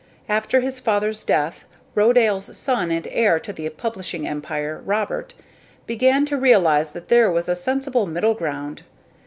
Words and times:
After 0.27 0.61
his 0.61 0.79
father's 0.79 1.23
death, 1.23 1.63
Rodale's 1.93 2.57
son 2.57 2.89
and 2.89 3.07
heir 3.11 3.39
to 3.39 3.53
the 3.53 3.69
publishing 3.69 4.27
empire, 4.27 4.81
Robert, 4.83 5.35
began 5.85 6.25
to 6.25 6.37
realize 6.37 6.93
that 6.93 7.09
there 7.09 7.31
was 7.31 7.47
a 7.47 7.55
sensible 7.55 8.07
middle 8.07 8.33
ground. 8.33 8.81